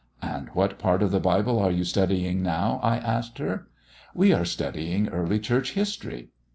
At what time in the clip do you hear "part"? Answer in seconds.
0.79-1.03